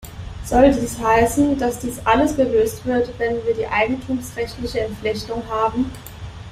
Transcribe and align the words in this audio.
Soll 0.45 0.71
das 0.71 0.97
heißen, 0.97 1.59
dass 1.59 1.77
dies 1.77 2.03
alles 2.07 2.35
gelöst 2.35 2.83
wird, 2.87 3.11
wenn 3.19 3.35
wir 3.45 3.53
die 3.53 3.67
eigentumsrechtliche 3.67 4.79
Entflechtung 4.79 5.43
haben? 5.47 5.91